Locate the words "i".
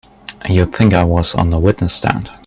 0.95-1.03